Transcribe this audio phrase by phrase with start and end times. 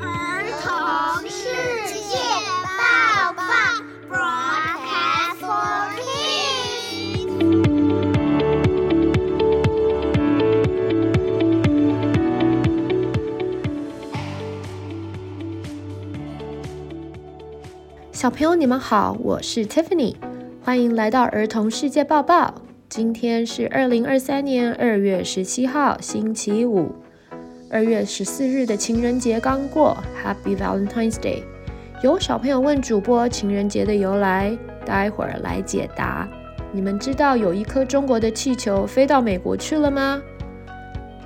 [0.00, 1.48] 儿童世
[2.08, 2.16] 界
[2.78, 3.42] 报报
[4.08, 5.92] broadcast for
[18.12, 20.14] 小朋友你们好我是 tiffany
[20.62, 22.54] 欢迎来到儿童世界报报
[22.88, 27.01] 今天是二零二三年二月十七号星期五。
[27.72, 31.42] 二月十四日的情人节刚过，Happy Valentine's Day。
[32.02, 34.54] 有小朋友问主播情人节的由来，
[34.84, 36.28] 待会儿来解答。
[36.70, 40.20] 你们知道有一颗中国的气球飞到美国去了吗？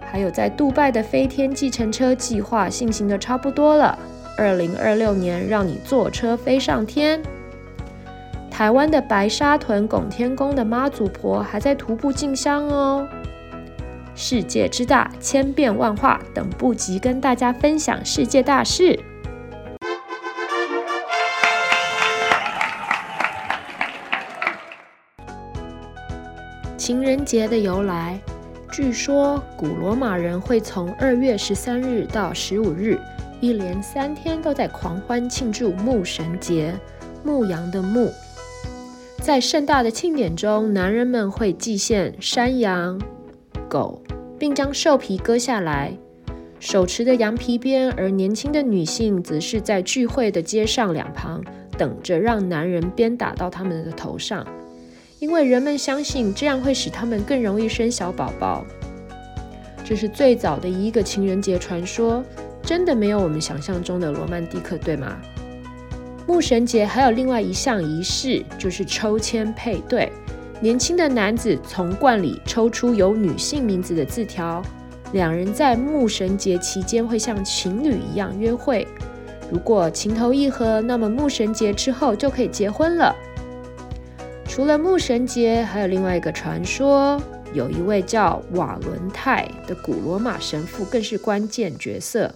[0.00, 3.98] 还有在杜拜的飞天计程车计划进行的差不多了。
[4.36, 7.20] 二零二六年让你坐车飞上天。
[8.48, 13.08] 台湾的白沙屯拱天宫的妈祖婆还在徒步进香哦。
[14.20, 18.98] 世界之大，千变万化，等不及跟大家分享世界大事。
[26.76, 28.18] 情人节的由来。
[28.72, 32.98] 据说古罗马人会从二月十三日到十五日，
[33.40, 36.74] 一连三天都在狂欢庆祝牧神节，
[37.22, 38.10] 牧羊的牧。
[39.20, 43.00] 在盛大的庆典中，男人们会祭献山羊、
[43.68, 44.02] 狗，
[44.38, 45.92] 并将兽皮割下来，
[46.60, 51.42] 手持的羊皮鞭；而年轻的女性则是在聚会的街上两旁，
[51.76, 54.46] 等着让男人鞭打到他们的头上。
[55.18, 58.64] 因为人们相信这样会使他们更容易生小宝宝。
[59.84, 62.22] 这是最早的一个情人节传说，
[62.62, 65.20] 真的没有我们想象中的罗曼蒂克，对吗？
[66.26, 70.12] 牧神节还有另外一项仪式，就是抽签配对。
[70.60, 74.60] 年轻的男子从罐里抽出有女性名字的字条，
[75.12, 78.86] 两人在牧神节期间会像情侣一样约会。
[79.50, 83.14] 如果情投意合，那么牧神节之后就可以结婚了。
[84.46, 87.22] 除了牧神节，还有另外一个传说，
[87.54, 92.34] 有一位叫瓦伦泰的古罗马神父，更是关键角色，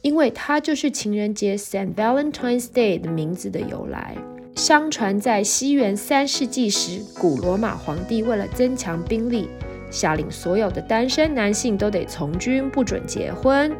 [0.00, 4.16] 因为他就是情人节 Saint Valentine's Day 的名字的由来。
[4.54, 9.48] 相传在西元三世纪时，古罗马皇帝为了增强兵力，
[9.90, 13.72] 下令所有的单身男性都得从军，不准结婚。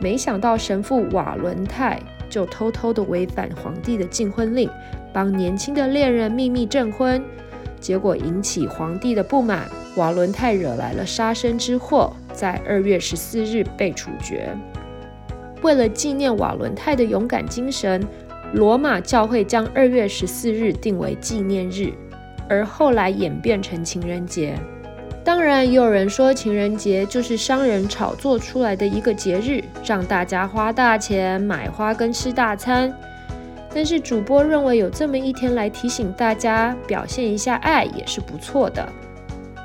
[0.00, 4.68] 没想到神父瓦伦泰就偷偷地违反皇帝的禁婚令。
[5.14, 7.22] 帮年轻的恋人秘密证婚，
[7.78, 14.48] 结果引起皇帝的不满，瓦伦泰惹来了杀身之祸，在二月十四日被处决。
[15.60, 18.02] 为了纪念瓦伦泰的勇敢精神，
[18.52, 21.90] 罗马教会将二月十四日定为纪念日，
[22.48, 24.54] 而后来演变成情人节。
[25.24, 32.92] 当然，也有人说情人节就是商人炒作出来的一个节日，让大家花大钱买花跟吃大餐。
[33.74, 38.86] 但是主播认为有这么一天来提醒大家表现一下爱也是不错的。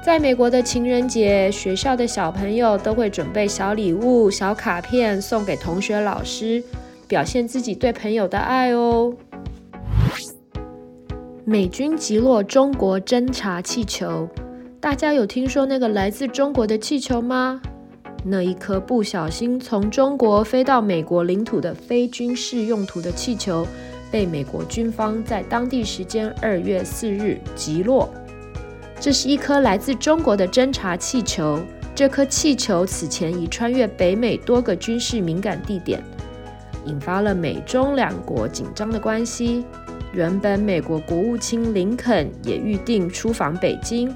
[0.02, 6.64] 在美国的情人节，学校的小朋友都会准备小礼物、小卡片送给同学、老师，
[7.08, 9.14] 表现自己对朋友的爱哦。
[11.46, 14.28] 美军击落中国侦察气球，
[14.80, 17.62] 大家有听说那个来自中国的气球吗？
[18.26, 23.66] 那一颗不小心从中国飞到美国领土的非军事用途的气球。
[24.10, 28.10] 被美国军方在当地时间二月四日击落。
[29.02, 31.60] 这是一颗来自中国的侦察气球。
[31.94, 36.02] 这颗气球此前已穿越北美多个军事敏感地点，
[36.88, 39.66] 引发了美中两国紧张的关系。
[40.14, 44.14] 原本美国国务卿林肯也预定出访北京，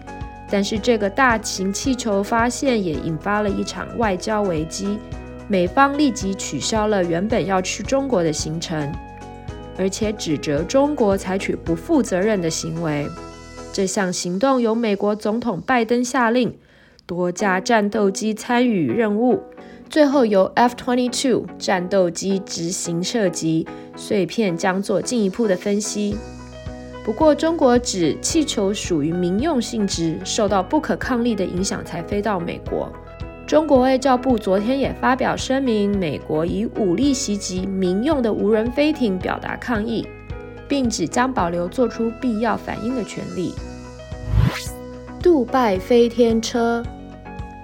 [0.49, 4.97] 但是这个大型气球发现也引发了一场外交危机。
[5.47, 8.91] 美方立即取消了原本要去中国的行程。
[9.77, 13.07] 而且指责中国采取不负责任的行为。
[13.73, 16.55] 这项行动由美国总统拜登下令，
[17.05, 19.41] 多架战斗机参与任务，
[19.91, 23.67] 最后由 F-22 战斗机执行射击，
[23.97, 26.15] 碎片将做进一步的分析。
[27.03, 32.89] 不过，中国指气球属于民用性质，受到不可抗力的影响才飞到美国。
[33.45, 40.07] 中国外交部昨天也发表声明，美国以武力袭击民用的无人飞艇表达抗议，
[40.69, 43.53] 并只将保留做出必要反应的权利。
[45.21, 46.81] 杜拜飞天车，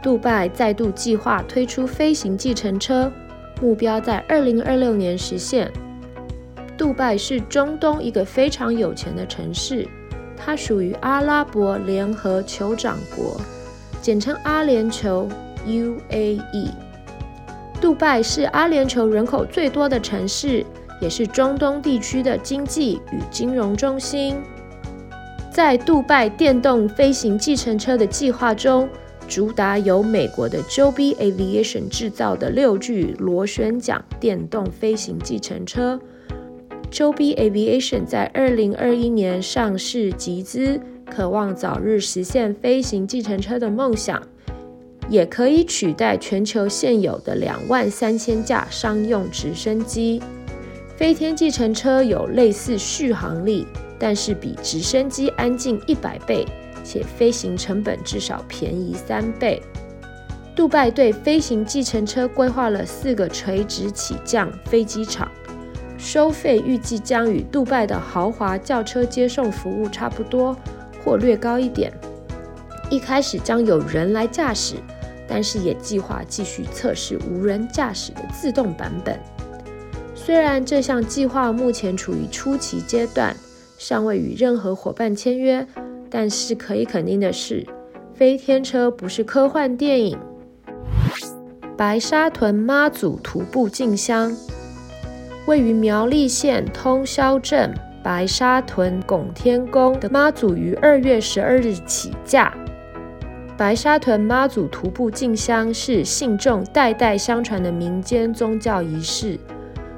[0.01, 3.11] 杜拜再度计划推出飞行计程车，
[3.61, 5.71] 目标在二零二六年实现。
[6.77, 9.87] 杜拜是中东一个非常有钱的城市，
[10.37, 13.39] 它属于阿拉伯联合酋长国，
[14.01, 15.27] 简称阿联酋。
[15.65, 16.69] UAE，
[17.81, 20.65] 杜拜是阿联酋人口最多的城市，
[21.01, 24.37] 也是中东地区的经济与金融中心。
[25.51, 28.87] 在杜拜电动飞行计程车的计划中，
[29.27, 35.99] 主打由美国的 Joby Aviation 制造的六具螺旋桨电动飞行计程车
[36.89, 44.21] ，Joby Aviation 在二零二一年上市集资，渴望早日实现飞行计程车的梦想，
[45.09, 50.21] 也可以取代全球现有的两万三千架商用直升机。
[50.95, 53.67] 飞天计程车有类似续航力，
[53.99, 56.45] 但是比直升机安静一百倍，
[56.87, 59.61] 且飞行成本至少便宜三倍。
[60.55, 65.29] 杜拜对飞行计程车规划了四个垂直起降飞机场，
[65.97, 70.55] 收费预计将与杜拜的豪华轿车接送服务差不多，
[71.03, 71.91] 或略高一点。
[72.89, 74.75] 一开始将有人来驾驶，
[75.27, 79.19] 但是也计划继续测试无人驾驶的自动版本。
[80.15, 83.35] 虽然这项计划目前处于初期阶段，
[83.77, 85.67] 尚未与任何伙伴签约，
[86.09, 87.65] 但是可以肯定的是，
[88.13, 90.17] 飞天车不是科幻电影。
[91.77, 94.35] 白沙屯妈祖徒步进香，
[95.45, 102.51] 位于苗栗县通霄镇白沙屯拱天宫的妈祖于二月十二日起驾。
[103.57, 109.37] 白沙屯妈祖徒步进香是信众代代相传的民间宗教仪式。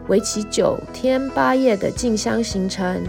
[0.07, 3.03] 为期九天八夜的进香行程，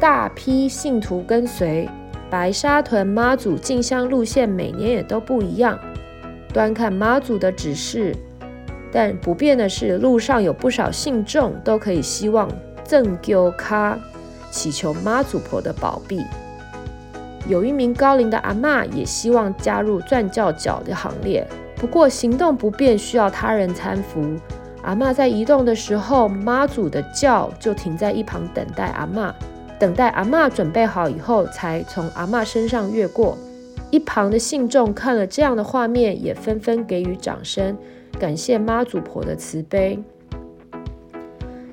[0.00, 1.86] 大批信徒跟随。
[2.30, 5.78] 白沙屯妈祖进香路线每年也都不一样，
[6.54, 8.16] 端看妈祖的指示。
[8.90, 12.48] 但不变的是，路上有不少信众都可以希望
[12.82, 13.98] 赠丢卡，
[14.50, 16.24] 祈求妈祖婆的保庇。
[17.46, 21.46] 有一名高龄的阿嬷也希望加入钻轿脚的行列，
[21.76, 24.24] 不过行动不便，需要他人搀扶。
[24.82, 29.32] 阿嬷在移动的时候，妈祖的轿就停在一旁等待阿嬷，
[29.80, 33.36] 等待阿嬷准备好以后，才从阿嬷身上越过。
[33.90, 37.76] 一旁的信众看了这样的画面，也纷纷给予掌声，
[38.18, 39.98] 感谢妈祖婆的慈悲。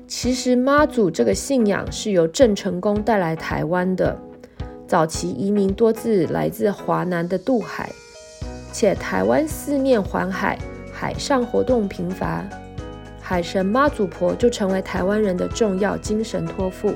[0.06, 4.18] 其实妈祖这个信仰是由郑成功带来台湾的，
[4.86, 7.92] 早期移民多自来自华南的渡海，
[8.72, 10.58] 且台湾四面环海，
[10.90, 12.48] 海上活动频繁。
[13.20, 16.94] 海神妈祖婆就成为台湾人的重要精神托付，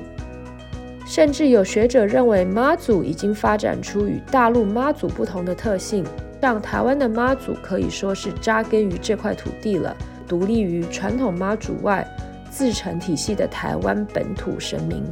[1.13, 6.03] 甚至有学者认为妈祖已经发展出与大陆妈祖不同的特性，
[6.41, 9.95] 让台湾的妈祖可以说是扎根于这块土地了，
[10.27, 12.03] 独立于传统妈祖外
[12.51, 15.05] 自成体系的台湾本土神明。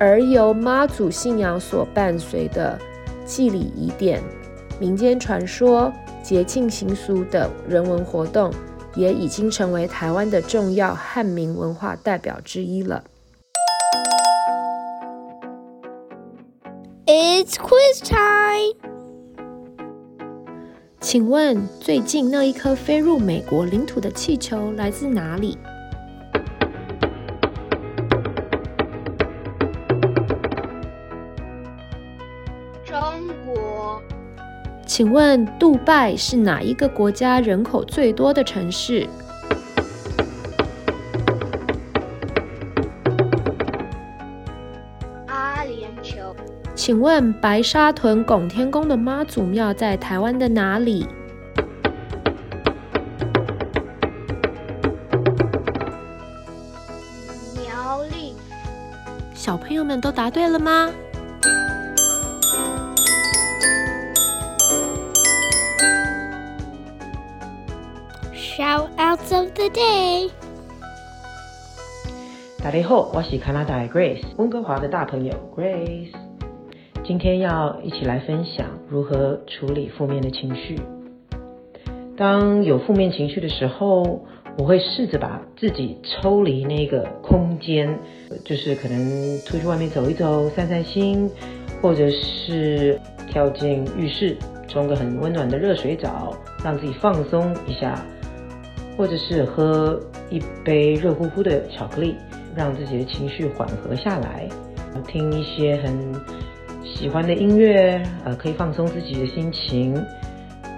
[0.00, 2.76] 而由妈祖信仰所伴随的
[3.24, 4.20] 祭礼仪典、
[4.80, 5.92] 民间传说、
[6.24, 8.52] 节庆习俗等人文活动。
[8.96, 13.04] 也已经成为台湾的重要汉民文化代表之一了。
[17.46, 18.74] It's quiz time！
[21.00, 25.56] 请问最近那一颗飞入美国领土的气球来自哪里？
[32.84, 32.98] 中
[33.46, 34.02] 国。
[34.84, 39.06] 请问杜拜是哪一个国家人口最多的城市？
[46.86, 51.04] 请问白沙屯拱天宫的妈祖庙在台湾的哪里？
[57.56, 58.36] 苗栗。
[59.34, 60.88] 小朋友们都答对了吗
[68.32, 70.30] ？Shoutouts of the day。
[72.62, 76.12] 大家好，我是加拿大的 Grace，温哥华的大朋友 Grace。
[77.06, 80.76] 今天要一起来分享如何处理负面的情绪。
[82.16, 84.26] 当有负面情绪的时候，
[84.58, 87.96] 我会试着把自己抽离那个空间，
[88.44, 91.30] 就是可能出去外面走一走，散散心，
[91.80, 94.36] 或者是跳进浴室，
[94.66, 98.04] 冲个很温暖的热水澡，让自己放松一下。
[98.96, 102.16] 或者是喝一杯热乎乎的巧克力，
[102.56, 104.48] 让自己的情绪缓和下来；
[105.06, 105.94] 听一些很
[106.94, 109.94] 喜欢的音乐，呃，可以放松自己的心情。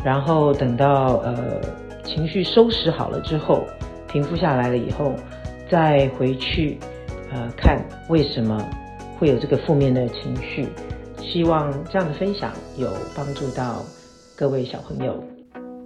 [0.05, 1.61] 然后等到呃
[2.05, 3.65] 情绪收拾好了之后，
[4.09, 5.13] 平复下来了以后，
[5.71, 6.79] 再回去
[7.33, 8.59] 呃看为什么
[9.19, 10.69] 会有这个负面的情绪。
[11.21, 13.85] 希望这样的分享有帮助到
[14.37, 15.23] 各位小朋友。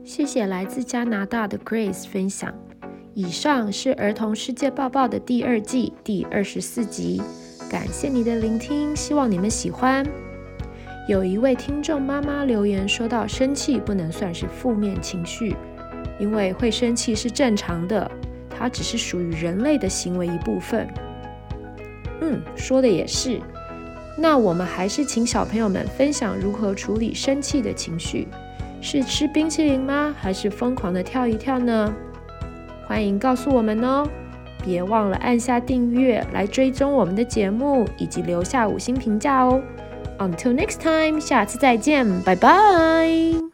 [0.04, 2.52] 谢谢来自加拿大的 Grace 分享。
[3.14, 7.20] 以上是儿童世界报报的第二季第二十四集，
[7.72, 10.06] 感谢你的聆听，希望你们喜欢。
[11.08, 15.56] 有一位听众妈妈留言说到，生气不能算是负面情绪，
[16.20, 18.10] 因为会生气是正常的，
[18.50, 20.86] 它只是属于人类的行为一部分。
[22.20, 23.40] 嗯，说的也是。
[24.18, 28.28] 那我们还是请小朋友们分享如何处理生气的情绪，
[28.82, 30.14] 是吃冰淇淋吗？
[30.20, 31.90] 还是疯狂的跳一跳呢？
[32.86, 34.06] 欢迎告诉我们哦！
[34.64, 39.60] 别忘了按下订阅来追踪我们的节目，以及留下五星评价哦。
[40.18, 43.51] Until next time，下次再见，拜拜。